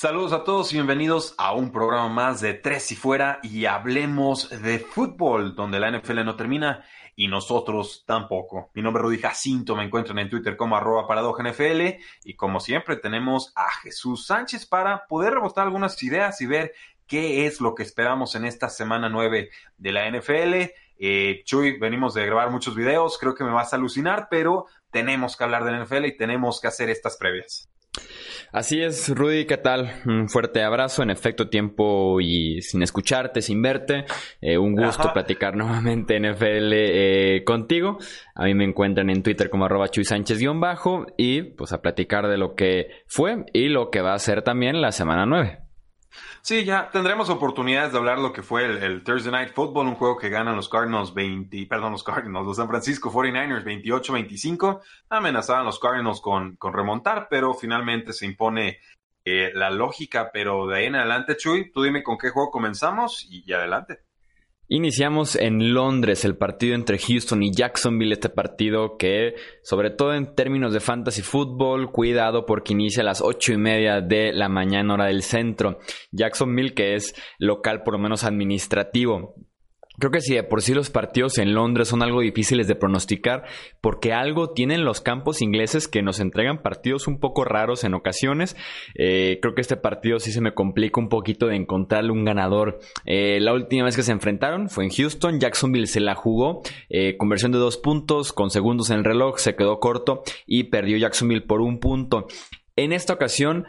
[0.00, 4.48] Saludos a todos y bienvenidos a un programa más de Tres y Fuera y hablemos
[4.62, 6.84] de fútbol, donde la NFL no termina
[7.16, 8.70] y nosotros tampoco.
[8.74, 11.08] Mi nombre es Rudy Jacinto, me encuentran en Twitter como arroba
[11.42, 16.74] NFL y como siempre tenemos a Jesús Sánchez para poder rebotar algunas ideas y ver
[17.08, 20.74] qué es lo que esperamos en esta semana 9 de la NFL.
[21.00, 25.36] Eh, Chuy, venimos de grabar muchos videos, creo que me vas a alucinar, pero tenemos
[25.36, 27.68] que hablar de la NFL y tenemos que hacer estas previas.
[28.52, 29.92] Así es, Rudy, ¿qué tal?
[30.06, 34.04] Un fuerte abrazo, en efecto, tiempo y sin escucharte, sin verte.
[34.40, 37.98] Eh, un gusto platicar nuevamente NFL eh, contigo.
[38.34, 42.38] A mí me encuentran en Twitter como arroba Chuy Sánchez-bajo y pues a platicar de
[42.38, 45.67] lo que fue y lo que va a ser también la semana 9.
[46.40, 50.16] Sí, ya tendremos oportunidades de hablar lo que fue el, Thursday Night Football, un juego
[50.16, 54.80] que ganan los Cardinals 20, perdón, los Cardinals, los San Francisco 49ers 28-25.
[55.10, 58.78] Amenazaban los Cardinals con, con, remontar, pero finalmente se impone
[59.24, 63.26] eh, la lógica, pero de ahí en adelante, Chuy, tú dime con qué juego comenzamos
[63.30, 64.07] y adelante.
[64.70, 70.34] Iniciamos en Londres el partido entre Houston y Jacksonville, este partido que, sobre todo en
[70.34, 74.92] términos de fantasy fútbol, cuidado porque inicia a las ocho y media de la mañana
[74.92, 75.78] hora del centro.
[76.12, 79.36] Jacksonville que es local por lo menos administrativo.
[79.98, 83.44] Creo que sí, de por sí los partidos en Londres son algo difíciles de pronosticar
[83.80, 88.56] porque algo tienen los campos ingleses que nos entregan partidos un poco raros en ocasiones.
[88.94, 92.78] Eh, creo que este partido sí se me complica un poquito de encontrarle un ganador.
[93.06, 97.16] Eh, la última vez que se enfrentaron fue en Houston, Jacksonville se la jugó, eh,
[97.16, 101.42] conversión de dos puntos con segundos en el reloj, se quedó corto y perdió Jacksonville
[101.42, 102.28] por un punto.
[102.76, 103.66] En esta ocasión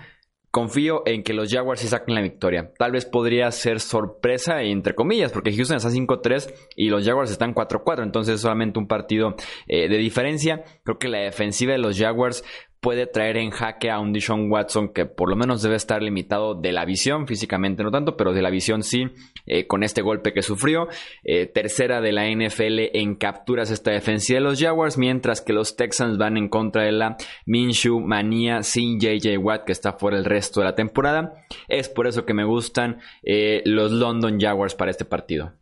[0.52, 2.72] Confío en que los Jaguars sí saquen la victoria.
[2.78, 7.54] Tal vez podría ser sorpresa, entre comillas, porque Houston está 5-3 y los Jaguars están
[7.54, 8.04] 4-4.
[8.04, 9.36] Entonces es solamente un partido
[9.68, 10.64] eh, de diferencia.
[10.84, 12.44] Creo que la defensiva de los Jaguars
[12.80, 16.56] puede traer en jaque a un Dishon Watson que por lo menos debe estar limitado
[16.56, 19.08] de la visión, físicamente no tanto, pero de la visión sí,
[19.46, 20.88] eh, con este golpe que sufrió.
[21.24, 25.76] Eh, tercera de la NFL en capturas esta defensiva de los Jaguars, mientras que los
[25.76, 30.26] Texans van en contra de la Minshew manía sin JJ Watt que está fuera el
[30.26, 31.46] resto de la temporada.
[31.68, 35.59] Es por eso que me gustan eh, los London Jaguars para este partido.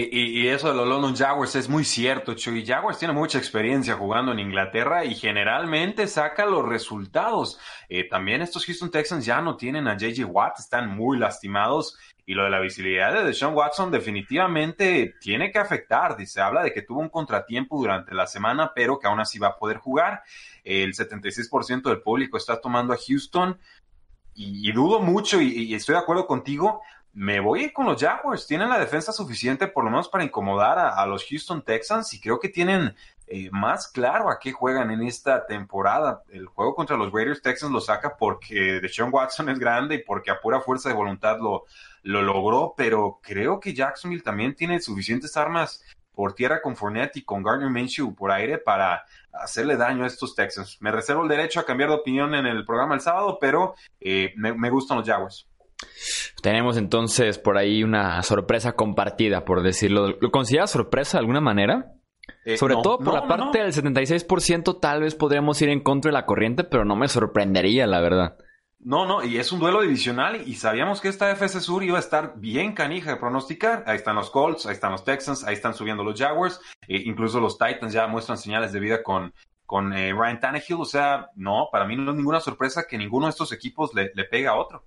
[0.00, 2.64] Y, eso de los London Jaguars es muy cierto, Chuy.
[2.64, 7.58] Jaguars tiene mucha experiencia jugando en Inglaterra y generalmente saca los resultados.
[7.88, 11.98] Eh, también estos Houston Texans ya no tienen a JJ Watt, están muy lastimados.
[12.24, 16.14] Y lo de la visibilidad de Deshaun Watson definitivamente tiene que afectar.
[16.24, 19.48] Se habla de que tuvo un contratiempo durante la semana, pero que aún así va
[19.48, 20.22] a poder jugar.
[20.62, 23.58] El 76% del público está tomando a Houston.
[24.40, 26.80] Y, dudo mucho, y estoy de acuerdo contigo,
[27.12, 28.46] me voy con los Jaguars.
[28.46, 32.38] Tienen la defensa suficiente por lo menos para incomodar a, los Houston Texans y creo
[32.38, 32.94] que tienen
[33.26, 36.22] eh, más claro a qué juegan en esta temporada.
[36.28, 40.30] El juego contra los Raiders Texans lo saca porque Deshaun Watson es grande y porque
[40.30, 41.64] a pura fuerza de voluntad lo,
[42.02, 47.22] lo logró, pero creo que Jacksonville también tiene suficientes armas por tierra con Fournette y
[47.22, 50.78] con Gardner Minshew por aire para hacerle daño a estos Texans.
[50.80, 54.32] Me reservo el derecho a cambiar de opinión en el programa el sábado, pero eh,
[54.36, 55.48] me gustan los Jaguars.
[56.42, 60.16] Tenemos entonces por ahí una sorpresa compartida, por decirlo.
[60.20, 61.92] ¿Lo consideras sorpresa de alguna manera?
[62.44, 66.12] Eh, Sobre todo por la parte del 76%, tal vez podríamos ir en contra de
[66.12, 68.36] la corriente, pero no me sorprendería, la verdad.
[68.80, 72.00] No, no, y es un duelo divisional y sabíamos que esta FC Sur iba a
[72.00, 73.82] estar bien canija de pronosticar.
[73.86, 77.40] Ahí están los Colts, ahí están los Texans, ahí están subiendo los Jaguars, e incluso
[77.40, 79.34] los Titans ya muestran señales de vida con,
[79.66, 80.76] con eh, Ryan Tannehill.
[80.78, 84.12] O sea, no, para mí no es ninguna sorpresa que ninguno de estos equipos le,
[84.14, 84.84] le pega a otro.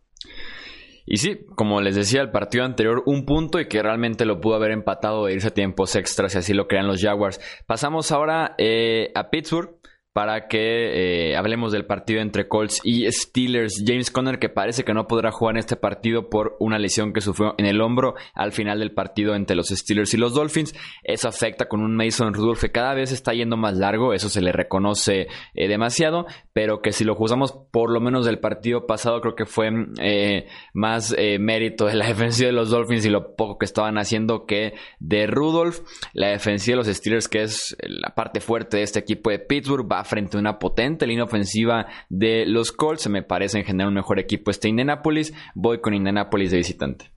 [1.14, 4.56] Y sí, como les decía, el partido anterior, un punto y que realmente lo pudo
[4.56, 7.42] haber empatado e irse a tiempos extras si así lo crean los Jaguars.
[7.68, 9.81] Pasamos ahora eh, a Pittsburgh.
[10.14, 13.84] Para que eh, hablemos del partido entre Colts y Steelers.
[13.86, 17.22] James Conner que parece que no podrá jugar en este partido por una lesión que
[17.22, 20.76] sufrió en el hombro al final del partido entre los Steelers y los Dolphins.
[21.04, 24.42] Eso afecta con un Mason Rudolph que cada vez está yendo más largo, eso se
[24.42, 29.22] le reconoce eh, demasiado, pero que si lo juzgamos por lo menos del partido pasado
[29.22, 29.70] creo que fue
[30.02, 34.46] eh, más mérito de la defensiva de los Dolphins y lo poco que estaban haciendo
[34.46, 35.80] que de Rudolph.
[36.14, 39.90] La defensiva de los Steelers que es la parte fuerte de este equipo de Pittsburgh
[39.90, 43.10] va frente a una potente línea ofensiva de los Colts.
[43.10, 45.34] Me parece en general un mejor equipo este Indianapolis.
[45.56, 47.12] Voy con Indianapolis de visitante.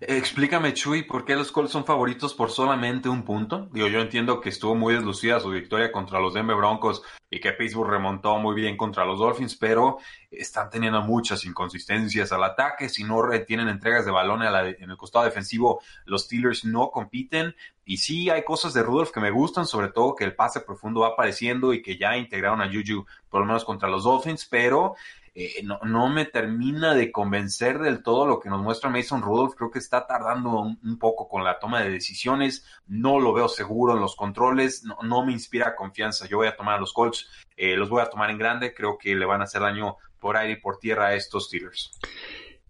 [0.00, 3.68] Explícame, Chuy, ¿por qué los Colts son favoritos por solamente un punto?
[3.72, 7.52] Digo, yo entiendo que estuvo muy deslucida su victoria contra los Denver Broncos y que
[7.52, 9.96] Pittsburgh remontó muy bien contra los Dolphins, pero
[10.30, 12.90] están teniendo muchas inconsistencias al ataque.
[12.90, 17.54] Si no retienen entregas de balón en el costado defensivo, los Steelers no compiten.
[17.86, 21.00] Y sí, hay cosas de Rudolph que me gustan, sobre todo que el pase profundo
[21.00, 24.94] va apareciendo y que ya integraron a Juju, por lo menos contra los Dolphins, pero
[25.38, 29.54] eh, no, me termina de convencer del todo lo que nos muestra Mason Rudolph.
[29.54, 32.64] Creo que está tardando un, poco con la toma de decisiones.
[32.86, 34.82] No lo veo seguro en los controles.
[35.02, 36.26] No, me inspira confianza.
[36.26, 37.28] Yo voy a tomar a los Colts.
[37.54, 38.72] Eh, los voy a tomar en grande.
[38.72, 41.90] Creo que le van a hacer daño por aire y por tierra a estos Steelers.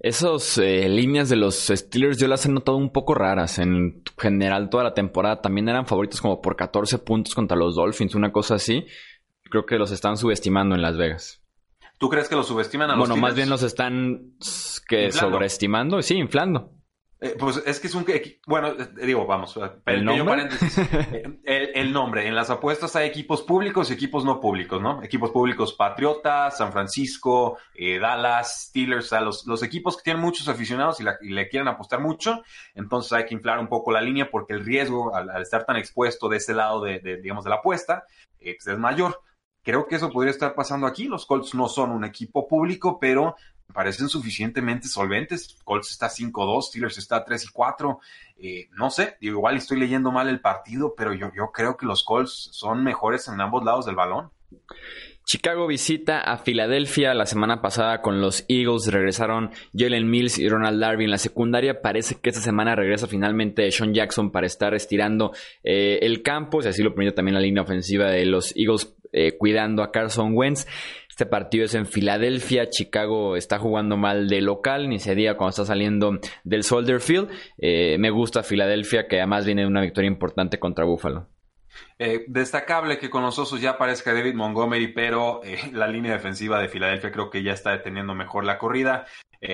[0.00, 3.60] Esas eh, líneas de los Steelers yo las he notado un poco raras.
[3.60, 8.16] En general, toda la temporada también eran favoritos como por 14 puntos contra los Dolphins,
[8.16, 8.86] una cosa así.
[9.44, 11.45] Creo que los están subestimando en Las Vegas.
[11.98, 14.34] ¿Tú crees que los subestiman a los Bueno, más bien los están
[14.88, 16.76] que sobreestimando, sí, inflando.
[17.18, 18.04] Eh, pues es que es un...
[18.46, 20.24] Bueno, eh, digo, vamos, eh, ¿El nombre?
[20.24, 20.78] paréntesis.
[21.44, 22.28] el, nombre.
[22.28, 25.02] En las apuestas hay equipos públicos y equipos no públicos, ¿no?
[25.02, 31.00] Equipos públicos Patriotas, San Francisco, Dallas, Steelers, o los, los, equipos que tienen muchos aficionados
[31.00, 32.42] y, le quieren apostar mucho,
[32.74, 36.28] entonces hay que inflar un poco la línea porque el riesgo al, estar tan expuesto
[36.28, 38.04] de ese lado de, digamos, de la apuesta,
[38.38, 39.22] pues es mayor.
[39.66, 41.08] Creo que eso podría estar pasando aquí.
[41.08, 43.34] Los Colts no son un equipo público, pero
[43.74, 45.58] parecen suficientemente solventes.
[45.64, 48.00] Colts está 5-2, Steelers está 3 y 4.
[48.38, 52.48] Eh, no sé, igual estoy leyendo mal el partido, pero yo, creo que los Colts
[52.52, 54.30] son mejores en ambos lados del balón.
[55.24, 58.86] Chicago visita a Filadelfia la semana pasada con los Eagles.
[58.92, 61.82] Regresaron Jalen Mills y Ronald Darby en la secundaria.
[61.82, 65.32] Parece que esta semana regresa finalmente Sean Jackson para estar estirando
[65.64, 66.62] eh, el campo.
[66.62, 70.32] Si así lo permite también la línea ofensiva de los Eagles eh, cuidando a Carson
[70.34, 70.66] Wentz.
[71.08, 72.68] Este partido es en Filadelfia.
[72.68, 77.30] Chicago está jugando mal de local, ni se diga cuando está saliendo del Soldier Field.
[77.56, 81.26] Eh, me gusta Filadelfia, que además viene de una victoria importante contra Buffalo.
[81.98, 85.40] Eh, destacable que con los Osos ya aparezca David Montgomery, pero
[85.72, 89.06] la línea defensiva de Filadelfia creo que ya está deteniendo mejor la corrida.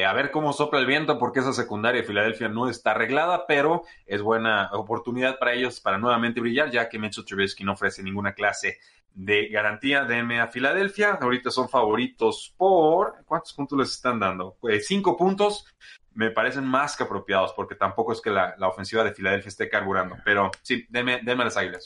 [0.07, 3.83] A ver cómo sopla el viento, porque esa secundaria de Filadelfia no está arreglada, pero
[4.07, 8.33] es buena oportunidad para ellos para nuevamente brillar, ya que Mitchell Trubisky no ofrece ninguna
[8.33, 8.79] clase
[9.15, 10.05] de garantía.
[10.05, 11.19] Denme a Filadelfia.
[11.21, 13.25] Ahorita son favoritos por.
[13.27, 14.57] ¿Cuántos puntos les están dando?
[14.61, 15.67] Pues cinco puntos
[16.15, 20.17] me parecen más que apropiados, porque tampoco es que la, ofensiva de Filadelfia esté carburando.
[20.25, 21.85] Pero sí, denme, denme las águilas.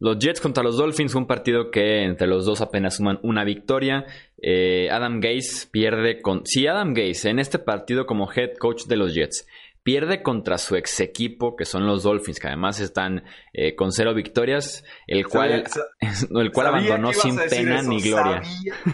[0.00, 4.06] Los Jets contra los Dolphins, un partido que entre los dos apenas suman una victoria.
[4.40, 6.46] Eh, Adam Gase pierde con...
[6.46, 9.46] Si Adam Gase en este partido como head coach de los Jets
[9.88, 13.24] pierde contra su ex equipo, que son los Dolphins, que además están
[13.54, 15.64] eh, con cero victorias, el cual,
[16.30, 18.42] el cual abandonó sin pena ni gloria.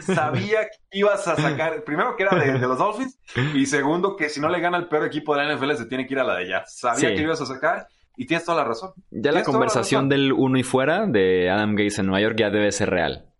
[0.02, 3.18] Sabía, que ibas a sacar, primero que era de, los Dolphins,
[3.54, 6.06] y segundo que si no le gana el peor equipo de la NFL se tiene
[6.06, 6.62] que ir a la de allá.
[6.68, 8.92] Sabía que ibas a sacar y tienes toda la razón.
[9.10, 12.70] Ya la conversación del uno y fuera de Adam Gates en Nueva York ya debe
[12.70, 13.33] ser real.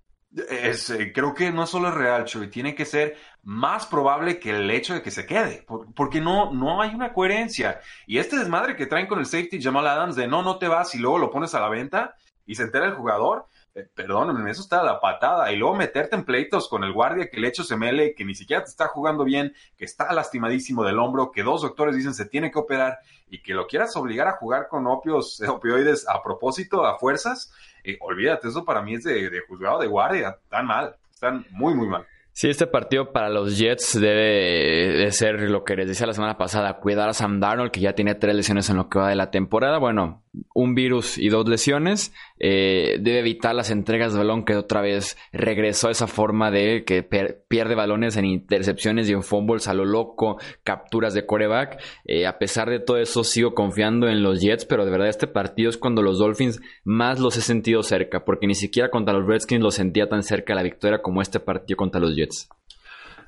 [0.48, 4.50] Es, eh, creo que no solo es real, Chuy, tiene que ser más probable que
[4.50, 5.64] el hecho de que se quede,
[5.94, 7.80] porque no, no hay una coherencia.
[8.06, 10.94] Y este desmadre que traen con el safety Jamal Adams de no, no te vas
[10.94, 12.16] y luego lo pones a la venta
[12.46, 15.50] y se entera el jugador, eh, perdónenme, eso está la patada.
[15.52, 18.34] Y luego meterte en pleitos con el guardia que el hecho se mele, que ni
[18.34, 22.26] siquiera te está jugando bien, que está lastimadísimo del hombro, que dos doctores dicen se
[22.26, 26.84] tiene que operar y que lo quieras obligar a jugar con opios, opioides a propósito,
[26.84, 27.52] a fuerzas,
[27.84, 31.74] eh, olvídate, eso para mí es de, de juzgado de guardia, tan mal, están muy,
[31.74, 32.06] muy mal.
[32.32, 36.36] Sí, este partido para los Jets debe de ser lo que les decía la semana
[36.36, 39.14] pasada, cuidar a Sam Darnold, que ya tiene tres lesiones en lo que va de
[39.14, 39.78] la temporada.
[39.78, 40.23] Bueno,
[40.54, 42.12] un virus y dos lesiones.
[42.38, 46.84] Eh, debe evitar las entregas de balón que otra vez regresó a esa forma de
[46.84, 51.80] que pierde balones en intercepciones y en fumbles a lo loco, capturas de coreback.
[52.04, 55.26] Eh, a pesar de todo eso, sigo confiando en los Jets, pero de verdad este
[55.26, 59.26] partido es cuando los Dolphins más los he sentido cerca, porque ni siquiera contra los
[59.26, 62.48] Redskins los sentía tan cerca la victoria como este partido contra los Jets.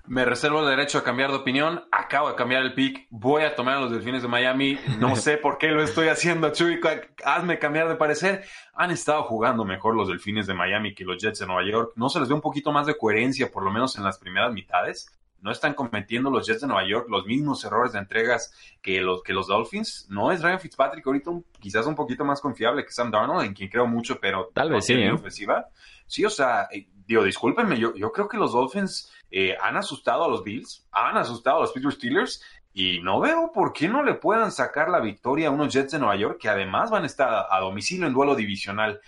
[0.08, 1.84] Me reservo el derecho a cambiar de opinión.
[1.90, 3.06] Acabo de cambiar el pick.
[3.10, 4.78] Voy a tomar a los Delfines de Miami.
[4.98, 6.80] No sé por qué lo estoy haciendo, Chuy.
[7.25, 8.44] Hazme cambiar de parecer.
[8.75, 11.92] Han estado jugando mejor los Delfines de Miami que los Jets de Nueva York.
[11.96, 14.52] ¿No se les ve un poquito más de coherencia, por lo menos en las primeras
[14.52, 15.12] mitades?
[15.46, 19.22] no están cometiendo los Jets de Nueva York los mismos errores de entregas que los,
[19.22, 20.06] que los Dolphins.
[20.10, 23.68] No es Ryan Fitzpatrick ahorita quizás un poquito más confiable que Sam Darnold, en quien
[23.68, 24.94] creo mucho, pero tal vez sí.
[24.94, 25.12] ¿eh?
[25.12, 25.68] Ofensiva.
[26.06, 30.25] Sí, o sea, eh, digo, discúlpenme, yo, yo creo que los Dolphins eh, han asustado
[30.25, 34.02] a los Bills, han asustado a los Pittsburgh Steelers y no veo por qué no
[34.02, 37.06] le puedan sacar la victoria a unos Jets de Nueva York que además van a
[37.06, 39.00] estar a, domicilio en duelo divisional.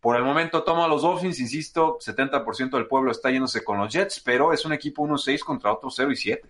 [0.00, 3.92] Por el momento tomo a los Dolphins, insisto, 70% del pueblo está yéndose con los
[3.92, 6.48] Jets, pero es un equipo 1-6 contra otro 0 y 7.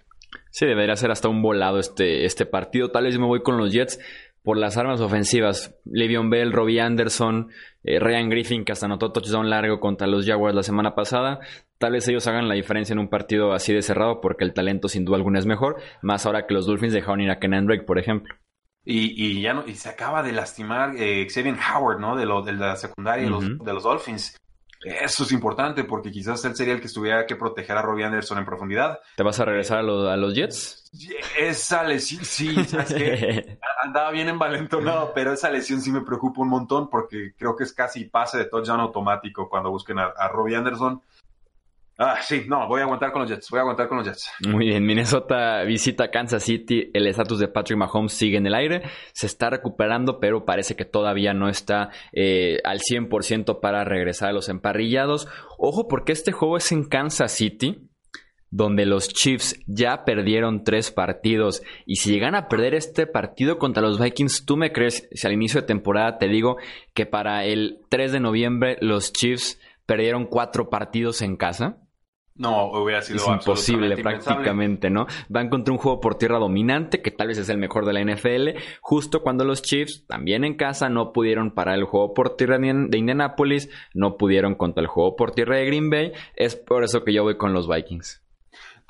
[0.50, 2.92] Sí, debería ser hasta un volado este, este partido.
[2.92, 3.98] Tal vez me voy con los Jets
[4.42, 5.76] por las armas ofensivas.
[5.84, 7.50] Le'Veon Bell, Robbie Anderson,
[7.82, 11.40] eh, Ryan Griffin, que hasta anotó touchdown largo contra los Jaguars la semana pasada.
[11.78, 14.88] Tal vez ellos hagan la diferencia en un partido así de cerrado porque el talento
[14.88, 15.76] sin duda alguna es mejor.
[16.02, 18.34] Más ahora que los Dolphins dejaron ir a Kenan Drake, por ejemplo.
[18.82, 22.16] Y, ya no, y se acaba de lastimar eh, Xavier Howard, ¿no?
[22.16, 24.36] De, lo, de la secundaria de, los, de los Dolphins.
[24.82, 28.38] Eso es importante porque quizás él sería el que estuviera que proteger a Robbie Anderson
[28.38, 29.00] en profundidad.
[29.16, 30.90] ¿Te vas a regresar a, a los Jets?
[31.38, 32.56] Esa lesión, sí,
[33.84, 37.72] andaba bien envalentonado, pero esa lesión sí me preocupa un montón porque creo que es
[37.72, 41.02] casi pase de touchdown automático cuando busquen a, a Robbie Anderson.
[42.02, 44.32] Ah, sí, no, voy a aguantar con los Jets, voy a aguantar con los Jets.
[44.48, 48.84] Muy bien, Minnesota visita Kansas City, el estatus de Patrick Mahomes sigue en el aire,
[49.12, 54.32] se está recuperando, pero parece que todavía no está eh, al 100% para regresar a
[54.32, 55.28] los emparrillados.
[55.58, 57.90] Ojo, porque este juego es en Kansas City,
[58.48, 61.62] donde los Chiefs ya perdieron tres partidos.
[61.84, 65.34] Y si llegan a perder este partido contra los Vikings, ¿tú me crees si al
[65.34, 66.56] inicio de temporada te digo
[66.94, 71.76] que para el 3 de noviembre los Chiefs perdieron cuatro partidos en casa?
[72.40, 75.06] No, hubiera sido es imposible prácticamente, ¿no?
[75.28, 78.00] Van contra un juego por tierra dominante, que tal vez es el mejor de la
[78.00, 82.58] NFL, justo cuando los Chiefs, también en casa, no pudieron parar el juego por tierra
[82.58, 86.12] de Indianapolis, no pudieron contra el juego por tierra de Green Bay.
[86.34, 88.22] Es por eso que yo voy con los Vikings.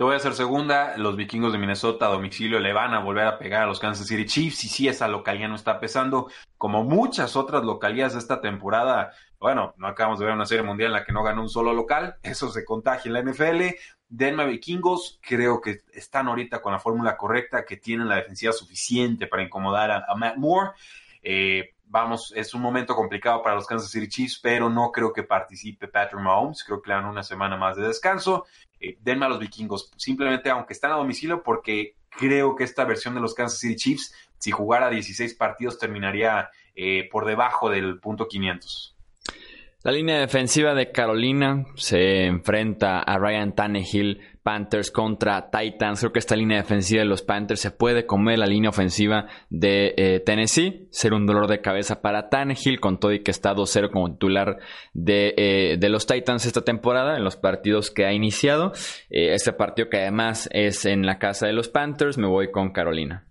[0.01, 0.97] Te voy a hacer segunda.
[0.97, 4.07] Los vikingos de Minnesota a domicilio le van a volver a pegar a los Kansas
[4.07, 4.65] City Chiefs.
[4.65, 6.31] Y sí, esa localidad no está pesando.
[6.57, 10.87] Como muchas otras localidades de esta temporada, bueno, no acabamos de ver una serie mundial
[10.87, 13.77] en la que no ganó un solo local, eso se contagia en la NFL.
[14.09, 19.27] Denver Vikingos creo que están ahorita con la fórmula correcta, que tienen la defensiva suficiente
[19.27, 20.71] para incomodar a, Matt Moore.
[21.23, 25.25] Eh, vamos, es un momento complicado para los Kansas City Chiefs, pero no creo que
[25.25, 26.65] participe Patrick Mahomes.
[26.65, 28.47] Creo que le dan una semana más de descanso.
[28.81, 33.15] Eh, denme a los vikingos, simplemente aunque están a domicilio, porque creo que esta versión
[33.15, 38.27] de los Kansas City Chiefs, si jugara 16 partidos, terminaría eh, por debajo del punto
[38.27, 38.97] 500.
[39.83, 46.01] La línea defensiva de Carolina se enfrenta a Ryan Tannehill, Panthers contra Titans.
[46.01, 49.95] Creo que esta línea defensiva de los Panthers se puede comer la línea ofensiva de
[49.97, 50.87] eh, Tennessee.
[50.91, 54.59] Ser un dolor de cabeza para Tannehill, con todo y que está 2-0 como titular
[54.93, 58.73] de, eh, de, los Titans esta temporada, en los partidos que ha iniciado.
[59.09, 62.73] Eh, este partido que además es en la casa de los Panthers, me voy con
[62.73, 63.30] Carolina.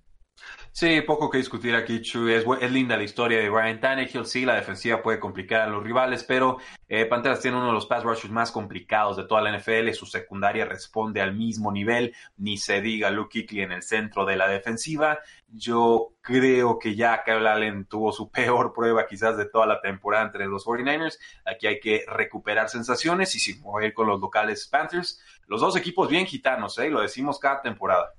[0.71, 2.29] Sí, poco que discutir aquí, Chu.
[2.29, 4.25] Es, linda la historia de Ryan Tannehill.
[4.25, 6.57] Sí, la defensiva puede complicar a los rivales, pero
[6.87, 9.91] eh, Panteras tiene uno de los pass rushers más complicados de toda la NFL.
[9.91, 12.15] Su secundaria responde al mismo nivel.
[12.37, 15.19] Ni se diga Luke Kuechly en el centro de la defensiva.
[15.47, 20.25] Yo creo que ya Kyle Allen tuvo su peor prueba quizás de toda la temporada
[20.25, 21.17] entre los 49ers.
[21.45, 25.21] Aquí hay que recuperar sensaciones y si voy a ir con los locales Panthers.
[25.47, 26.89] Los dos equipos bien gitanos, ¿eh?
[26.89, 28.13] Lo decimos cada temporada.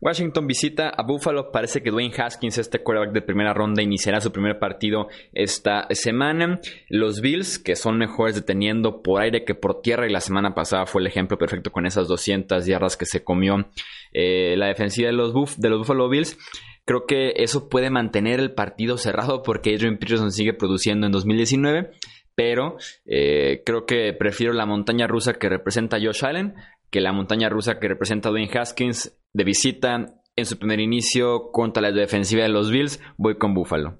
[0.00, 1.50] Washington visita a Buffalo.
[1.50, 6.60] Parece que Dwayne Haskins, este quarterback de primera ronda, iniciará su primer partido esta semana.
[6.88, 10.86] Los Bills, que son mejores deteniendo por aire que por tierra, y la semana pasada
[10.86, 13.68] fue el ejemplo perfecto con esas 200 yardas que se comió
[14.12, 16.38] eh, la defensiva de los, Buffalo Bills.
[16.84, 21.90] Creo que eso puede mantener el partido cerrado porque Adrian Peterson sigue produciendo en 2019
[22.36, 22.76] pero
[23.06, 26.54] eh, creo que prefiero la montaña rusa que representa Josh Allen
[26.90, 31.82] que la montaña rusa que representa Dwayne Haskins de visita en su primer inicio contra
[31.82, 33.98] la defensiva de los Bills, voy con Buffalo.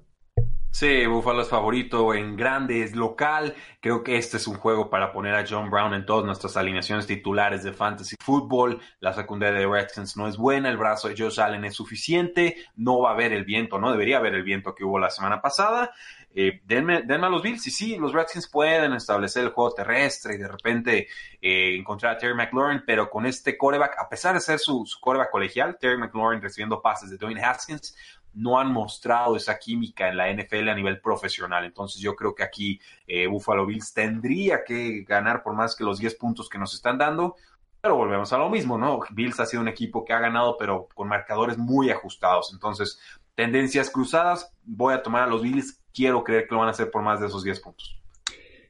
[0.69, 3.55] Sí, Buffalo es favorito en grande, es local.
[3.81, 7.07] Creo que este es un juego para poner a John Brown en todas nuestras alineaciones
[7.07, 8.79] titulares de fantasy football.
[8.99, 12.99] La secundaria de Redskins no es buena, el brazo de Josh Allen es suficiente, no
[12.99, 15.91] va a haber el viento, no debería haber el viento que hubo la semana pasada.
[16.39, 20.37] Eh, denme, a los Bills y sí, los Redskins pueden establecer el juego terrestre y
[20.37, 21.07] de repente
[21.41, 24.99] eh, encontrar a Terry McLaurin, pero con este coreback, a pesar de ser su, su
[24.99, 27.95] coreback colegial, Terry McLaurin recibiendo pases de Dwayne Haskins,
[28.37, 31.65] no han mostrado esa química en la NFL a nivel profesional.
[31.65, 35.97] Entonces yo creo que aquí eh, Buffalo Bills tendría que ganar por más que los
[35.97, 37.35] 10 puntos que nos están dando.
[37.81, 38.99] pero volvemos a lo mismo, ¿no?
[39.11, 42.51] Bills ha sido un equipo que ha ganado, pero con marcadores muy ajustados.
[42.53, 42.99] Entonces,
[43.33, 46.91] tendencias cruzadas, voy a tomar a los Bills, quiero creer que lo van a hacer
[46.91, 47.97] por más de esos 10 puntos.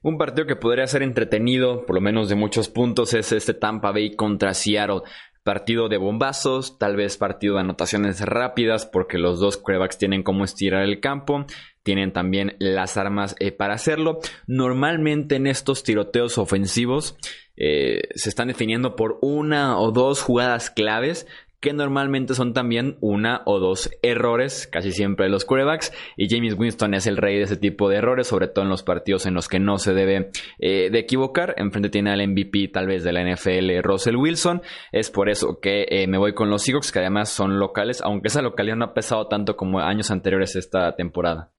[0.02, 3.92] Un partido que podría ser entretenido, por lo menos de muchos puntos, es este Tampa
[3.92, 5.02] Bay contra Seattle.
[5.48, 10.44] Partido de bombazos, tal vez partido de anotaciones rápidas, porque los dos quarterbacks tienen cómo
[10.44, 11.46] estirar el campo,
[11.84, 14.20] tienen también las armas eh, para hacerlo.
[14.46, 17.16] Normalmente en estos tiroteos ofensivos
[17.56, 21.28] eh, se están definiendo por una o dos jugadas claves
[21.60, 26.56] que normalmente son también una o dos errores, casi siempre de los quarterbacks, y James
[26.58, 29.34] Winston es el rey de ese tipo de errores, sobre todo en los partidos en
[29.34, 31.56] los que no se debe eh, de equivocar.
[31.58, 34.62] Enfrente tiene al MVP tal vez de la NFL, Russell Wilson,
[34.92, 38.28] es por eso que eh, me voy con los Seahawks, que además son locales, aunque
[38.28, 41.52] esa localidad no ha pesado tanto como años anteriores esta temporada.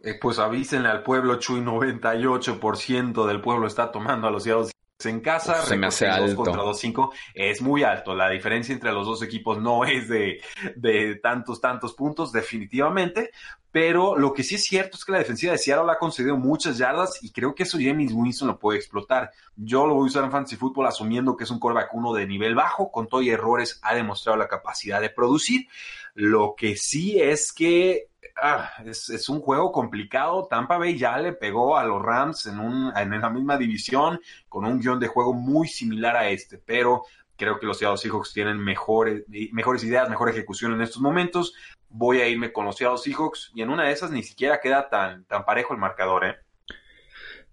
[0.00, 4.73] Eh, pues avísenle al pueblo, Chuy, 98% del pueblo está tomando a los Seattle
[5.04, 6.36] en casa, se me hace alto.
[6.36, 8.14] contra 2-5 es muy alto.
[8.14, 10.40] La diferencia entre los dos equipos no es de,
[10.76, 13.30] de, tantos, tantos puntos, definitivamente.
[13.70, 16.78] Pero lo que sí es cierto es que la defensiva de Seattle ha concedido muchas
[16.78, 19.32] yardas y creo que eso James Winston lo puede explotar.
[19.56, 22.24] Yo lo voy a usar en Fantasy Football asumiendo que es un coreback uno de
[22.24, 25.66] nivel bajo, con todo y errores ha demostrado la capacidad de producir.
[26.14, 30.46] Lo que sí es que ah, es, un juego complicado.
[30.48, 34.64] Tampa Bay ya le pegó a los Rams en, un, en la misma división con
[34.64, 37.04] un guion de juego muy similar a este, pero
[37.36, 41.54] creo que los Seattle Seahawks tienen mejores, mejores ideas, mejor ejecución en estos momentos.
[41.88, 44.88] Voy a irme con los Seattle Seahawks y en una de esas ni siquiera queda
[44.88, 46.36] tan, tan parejo el marcador, ¿eh?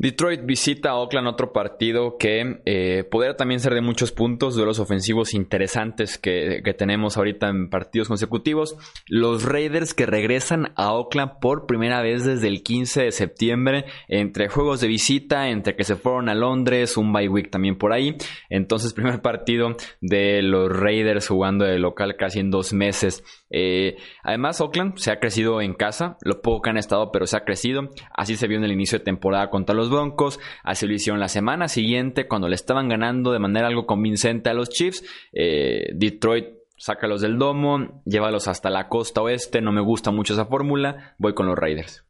[0.02, 4.66] Detroit visita a Oakland, otro partido que eh, podría también ser de muchos puntos, de
[4.66, 8.76] los ofensivos interesantes que, tenemos ahorita en partidos consecutivos.
[9.08, 14.48] Los Raiders que regresan a Oakland por primera vez desde el 15 de septiembre, entre
[14.50, 18.18] juegos de visita, entre que se fueron a Londres, un bye week también por ahí.
[18.50, 23.24] Entonces, primer partido de los Raiders jugando de local casi en dos meses.
[23.52, 27.38] Eh, además, Oakland se ha crecido en casa, lo poco que han estado, pero se
[27.38, 27.90] ha crecido.
[28.14, 30.40] Así se vio en el inicio de temporada contra los Broncos.
[30.64, 34.54] Así lo hicieron la semana siguiente, cuando le estaban ganando de manera algo convincente a
[34.54, 35.04] los Chiefs.
[35.34, 39.62] Eh, Detroit sácalos del domo, llévalos hasta la costa oeste.
[39.62, 41.16] No me gusta mucho esa fórmula.
[41.20, 42.04] Voy con los Raiders.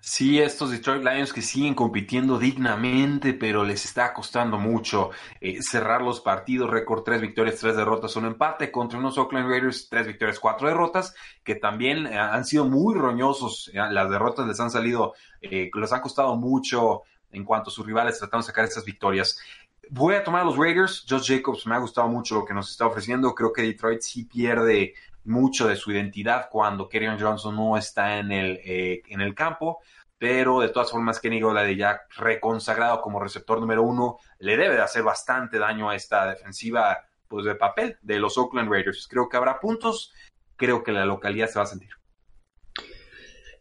[0.00, 6.02] Sí, estos Detroit Lions que siguen compitiendo dignamente, pero les está costando mucho eh, cerrar
[6.02, 6.70] los partidos.
[6.70, 11.14] Récord tres victorias, tres derrotas, un empate contra unos Oakland Raiders, tres victorias, cuatro derrotas,
[11.42, 13.70] que también eh, han sido muy roñosos.
[13.74, 18.18] Eh, las derrotas les han salido, les han costado mucho en cuanto a sus rivales
[18.18, 19.38] tratando de sacar estas victorias.
[19.90, 21.06] Voy a tomar a los Raiders.
[21.08, 23.34] Josh Jacobs me ha gustado mucho lo que nos está ofreciendo.
[23.34, 24.94] Creo que Detroit sí pierde
[25.28, 29.80] mucho de su identidad cuando Kerryon Johnson no está en el, eh, en el campo,
[30.18, 34.82] pero de todas formas Kenny de ya reconsagrado como receptor número uno, le debe de
[34.82, 39.06] hacer bastante daño a esta defensiva pues, de papel de los Oakland Raiders.
[39.08, 40.12] Creo que habrá puntos,
[40.56, 41.90] creo que la localidad se va a sentir.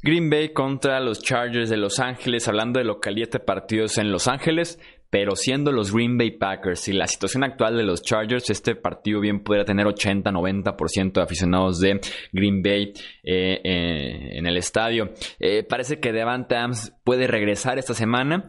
[0.01, 4.27] Green Bay contra los Chargers de Los Ángeles, hablando de localidad de partidos en Los
[4.27, 8.75] Ángeles pero siendo los Green Bay Packers y la situación actual de los Chargers, este
[8.75, 11.99] partido bien podría tener 80-90% de aficionados de
[12.31, 12.93] Green Bay
[13.23, 15.11] eh, eh, en el estadio.
[15.39, 18.45] Eh, parece que Devante Adams puede regresar esta semana.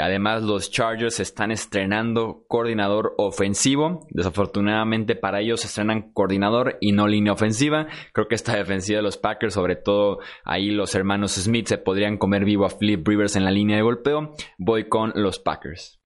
[0.00, 4.06] Además, los Chargers están estrenando coordinador ofensivo.
[4.10, 7.86] Desafortunadamente para ellos estrenan coordinador y no línea ofensiva.
[8.12, 12.18] Creo que esta defensiva de los Packers, sobre todo ahí los hermanos Smith, se podrían
[12.18, 14.34] comer vivo a Flip Rivers en la línea de golpeo.
[14.58, 16.00] Voy con los Packers.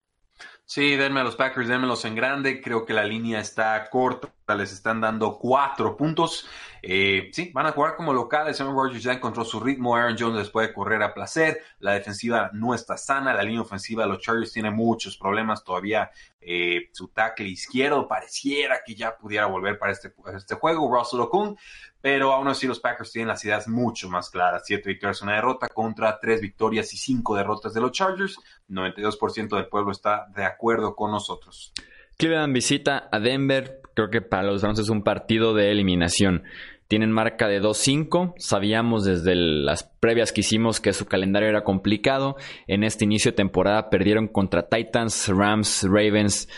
[0.65, 2.61] Sí, denme a los Packers, denmelos en grande.
[2.61, 6.49] Creo que la línea está corta, les están dando cuatro puntos.
[6.83, 8.61] Eh, sí, van a jugar como locales.
[8.61, 9.97] Aaron Rodgers ya encontró su ritmo.
[9.97, 11.63] Aaron Jones les puede correr a placer.
[11.81, 13.35] La defensiva no está sana.
[13.35, 16.11] La línea ofensiva de los Chargers tiene muchos problemas todavía.
[16.41, 20.95] Eh, su tackle izquierdo pareciera que ya pudiera volver para este, este juego.
[20.95, 21.57] Russell Okung.
[22.01, 24.63] Pero aún así los Packers tienen las ideas mucho más claras.
[24.65, 28.37] Siete victorias, una derrota contra tres victorias y cinco derrotas de los Chargers.
[28.69, 31.73] 92% del pueblo está de acuerdo con nosotros.
[32.19, 33.81] Cleveland visita a Denver.
[33.95, 36.43] Creo que para los Browns es un partido de eliminación.
[36.89, 38.35] Tienen marca de 2-5.
[38.39, 42.37] Sabíamos desde las previas que hicimos que su calendario era complicado.
[42.67, 46.49] En este inicio de temporada perdieron contra Titans, Rams, Ravens,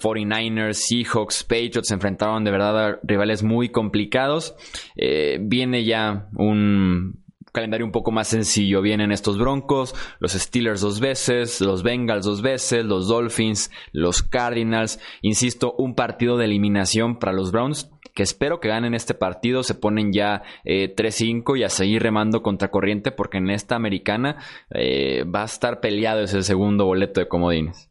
[0.00, 1.88] 49ers, Seahawks, Patriots.
[1.88, 4.54] Se enfrentaron de verdad a rivales muy complicados.
[4.96, 8.82] Eh, viene ya un calendario un poco más sencillo.
[8.82, 15.00] Vienen estos Broncos, los Steelers dos veces, los Bengals dos veces, los Dolphins, los Cardinals.
[15.22, 19.62] Insisto, un partido de eliminación para los Browns que espero que ganen este partido.
[19.62, 24.36] Se ponen ya 3-5 eh, y a seguir remando contra corriente porque en esta americana
[24.70, 27.90] eh, va a estar peleado ese segundo boleto de comodines.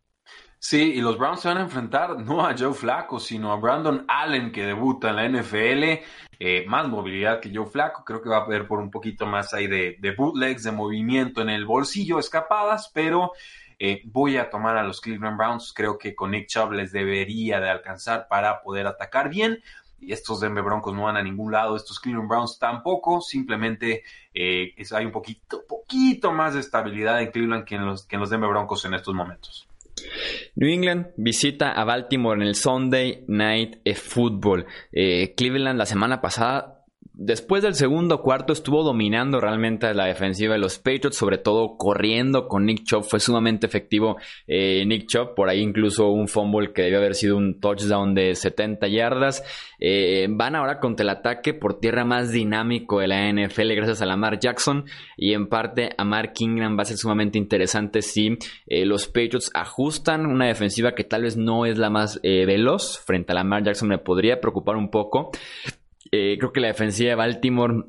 [0.62, 4.04] Sí, y los Browns se van a enfrentar no a Joe Flacco, sino a Brandon
[4.10, 6.04] Allen, que debuta en la NFL.
[6.40, 9.54] Eh, más movilidad que Joe Flacco, creo que va a poder por un poquito más
[9.54, 13.34] ahí de, de bootlegs, de movimiento en el bolsillo, escapadas, pero
[13.78, 15.74] eh, voy a tomar a los Cleveland Browns.
[15.74, 19.64] Creo que con Nick Chubb les debería de alcanzar para poder atacar bien.
[20.02, 24.74] Y estos Denver Broncos no van a ningún lado, estos Cleveland Browns tampoco, simplemente eh,
[24.92, 28.30] hay un poquito, poquito más de estabilidad en Cleveland que en los, que en los
[28.30, 29.69] Denver Broncos en estos momentos.
[30.56, 34.66] New England visita a Baltimore en el Sunday Night Football.
[34.92, 36.79] Eh, Cleveland la semana pasada
[37.22, 42.48] Después del segundo cuarto estuvo dominando realmente la defensiva de los Patriots, sobre todo corriendo
[42.48, 44.16] con Nick Chubb, fue sumamente efectivo
[44.48, 48.36] eh, Nick Chubb, por ahí incluso un fumble que debió haber sido un touchdown de
[48.36, 49.44] 70 yardas.
[49.82, 54.06] Eh, van ahora contra el ataque por tierra más dinámico de la NFL gracias a
[54.06, 54.86] Lamar Jackson.
[55.18, 59.52] Y en parte a Mark Ingram va a ser sumamente interesante si eh, los Patriots
[59.54, 62.98] ajustan una defensiva que tal vez no es la más veloz.
[63.06, 65.32] Frente a Lamar Jackson me podría preocupar un poco
[66.12, 67.84] eh, creo que la defensiva de Baltimore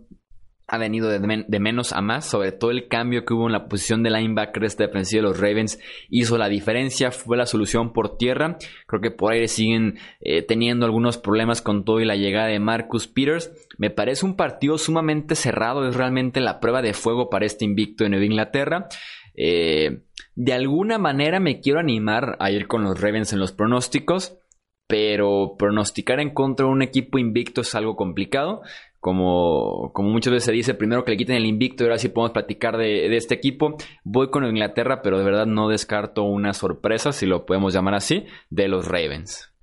[0.70, 4.04] ha venido de, menos a más, sobre todo el cambio que hubo en la posición
[4.04, 5.80] de linebacker esta defensiva de los Ravens
[6.10, 8.56] hizo la diferencia, fue la solución por tierra.
[8.86, 12.60] Creo que por aire siguen eh, teniendo algunos problemas con todo y la llegada de
[12.60, 13.50] Marcus Peters.
[13.78, 18.04] Me parece un partido sumamente cerrado, es realmente la prueba de fuego para este invicto
[18.04, 18.86] de Nueva Inglaterra.
[19.34, 20.02] Eh,
[20.36, 24.38] de alguna manera me quiero animar a ir con los Ravens en los pronósticos
[24.90, 28.62] pero pronosticar en contra de un equipo invicto es algo complicado.
[28.98, 32.10] Como, como muchas veces se dice, primero que le quiten el invicto y ahora sí
[32.10, 33.76] podemos platicar de, de, este equipo.
[34.04, 38.26] Voy con Inglaterra, pero de verdad no descarto una sorpresa, si lo podemos llamar así,
[38.50, 39.54] de los Ravens.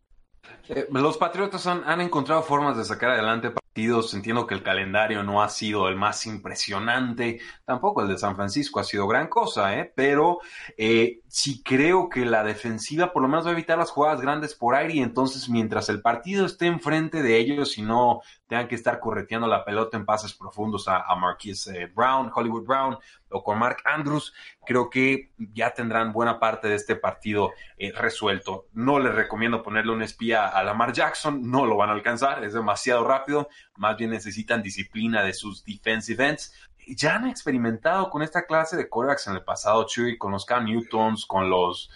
[0.69, 5.43] Eh, los Patriotas han, han, encontrado formas de sacar adelante Entiendo que el calendario no
[5.43, 7.39] ha sido el más impresionante.
[7.63, 9.91] Tampoco el de San Francisco ha sido gran cosa, ¿eh?
[9.95, 10.39] Pero
[10.77, 14.55] eh, sí creo que la defensiva por lo menos va a evitar las jugadas grandes
[14.55, 18.75] por aire y entonces mientras el partido esté enfrente de ellos y no tengan que
[18.75, 22.97] estar correteando la pelota en pases profundos a, a Marquise eh, Brown, Hollywood Brown
[23.29, 24.33] o con Mark Andrews,
[24.65, 28.67] creo que ya tendrán buena parte de este partido eh, resuelto.
[28.73, 32.53] No les recomiendo ponerle un espía a Lamar Jackson, no lo van a alcanzar, es
[32.53, 36.53] demasiado rápido, más bien necesitan disciplina de sus defensive ends
[36.95, 40.65] ya han experimentado con esta clase de quarterbacks en el pasado, Chuy, con los Cam
[40.65, 41.89] Newtons, con los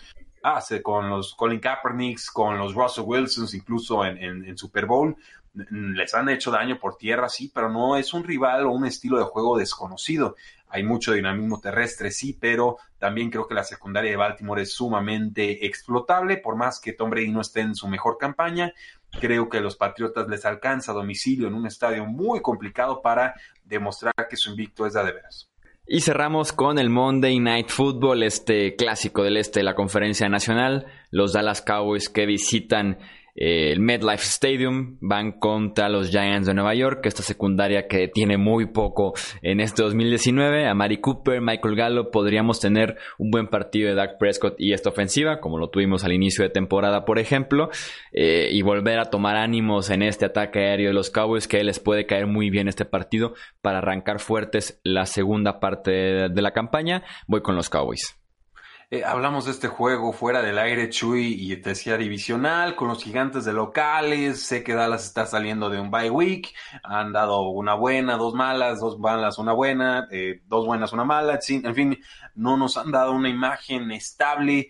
[0.43, 5.15] ah, con los Colin Kaepernicks, con los Russell Wilsons, incluso en, en, Super Bowl.
[5.53, 9.17] Les han hecho daño por tierra, sí, pero no es un rival o un estilo
[9.17, 10.35] de juego desconocido.
[10.69, 15.65] Hay mucho dinamismo terrestre, sí, pero también creo que la secundaria de Baltimore es sumamente
[15.65, 18.73] explotable, por más que Tom Brady no esté en su mejor campaña.
[19.19, 24.13] Creo que a los Patriotas les alcanza domicilio en un estadio muy complicado para demostrar
[24.29, 25.51] que su invicto es de veras.
[25.87, 30.85] Y cerramos con el Monday Night Football, este clásico del este de la conferencia nacional.
[31.09, 32.97] Los Dallas Cowboys que visitan
[33.35, 38.67] el MetLife Stadium van contra los Giants de Nueva York, esta secundaria que tiene muy
[38.67, 40.67] poco en este 2019.
[40.67, 44.89] A Mari Cooper, Michael Gallo, podríamos tener un buen partido de Dak Prescott y esta
[44.89, 47.69] ofensiva, como lo tuvimos al inicio de temporada, por ejemplo,
[48.11, 51.79] eh, y volver a tomar ánimos en este ataque aéreo de los Cowboys, que les
[51.79, 57.03] puede caer muy bien este partido para arrancar fuertes la segunda parte de la campaña.
[57.27, 58.20] Voy con los Cowboys.
[58.93, 63.01] Eh, hablamos de este juego fuera del aire, Chuy, y te decía divisional, con los
[63.01, 64.43] gigantes de locales.
[64.43, 66.53] Sé que Dallas está saliendo de un bye week.
[66.83, 71.39] Han dado una buena, dos malas, dos malas, una buena, eh, dos buenas, una mala.
[71.47, 72.03] En fin,
[72.35, 74.67] no nos han dado una imagen estable.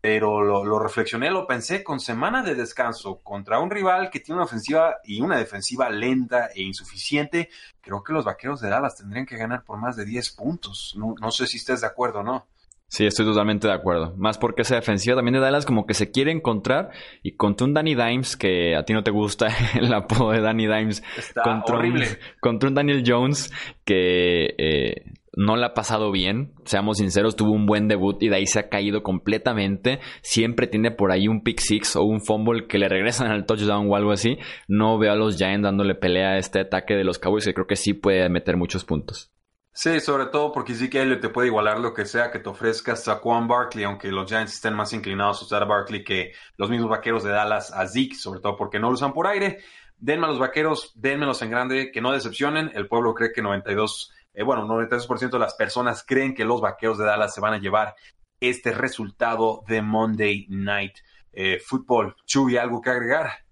[0.00, 4.36] Pero lo, lo reflexioné, lo pensé con semana de descanso contra un rival que tiene
[4.36, 7.50] una ofensiva y una defensiva lenta e insuficiente.
[7.80, 10.94] Creo que los vaqueros de Dallas tendrían que ganar por más de 10 puntos.
[10.96, 12.46] No, no sé si estés de acuerdo o no.
[12.88, 14.14] Sí, estoy totalmente de acuerdo.
[14.16, 16.90] Más porque esa defensiva también de Dallas como que se quiere encontrar
[17.22, 20.66] y contra un Danny Dimes, que a ti no te gusta el apodo de Danny
[20.66, 21.02] Dimes,
[21.42, 22.02] contra, Un,
[22.40, 23.52] contra un Daniel Jones
[23.84, 25.02] que eh,
[25.36, 28.58] no le ha pasado bien, seamos sinceros, tuvo un buen debut y de ahí se
[28.58, 30.00] ha caído completamente.
[30.22, 33.90] Siempre tiene por ahí un pick six o un fumble que le regresan al touchdown
[33.90, 34.38] o algo así.
[34.66, 37.66] No veo a los Giants dándole pelea a este ataque de los Cowboys que creo
[37.66, 39.35] que sí puede meter muchos puntos.
[39.78, 42.96] Sí, sobre todo porque que Elliott te puede igualar lo que sea que te ofrezca
[42.96, 46.88] Saquon Barkley, aunque los Giants estén más inclinados a usar a Barkley que los mismos
[46.88, 49.58] vaqueros de Dallas a Zeke, sobre todo porque no lo usan por aire.
[49.98, 52.70] Denme a los vaqueros, denmelos en grande, que no decepcionen.
[52.72, 56.96] El pueblo cree que 92, eh, bueno, 92% de las personas creen que los vaqueros
[56.96, 57.96] de Dallas se van a llevar
[58.40, 61.00] este resultado de Monday Night
[61.34, 62.16] eh, Football.
[62.24, 63.45] Chuy, ¿algo que agregar?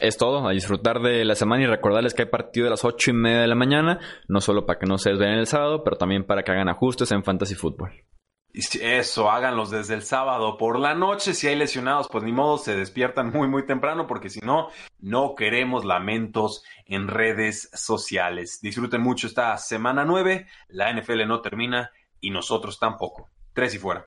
[0.00, 3.10] Es todo, a disfrutar de la semana y recordarles que hay partido de las ocho
[3.10, 5.96] y media de la mañana, no solo para que no se desvelen el sábado, pero
[5.96, 8.04] también para que hagan ajustes en Fantasy Football.
[8.52, 11.34] Eso, háganlos desde el sábado por la noche.
[11.34, 15.34] Si hay lesionados, pues ni modo, se despiertan muy, muy temprano, porque si no, no
[15.36, 18.58] queremos lamentos en redes sociales.
[18.60, 20.46] Disfruten mucho esta semana 9.
[20.68, 23.28] La NFL no termina y nosotros tampoco.
[23.52, 24.04] Tres y fuera.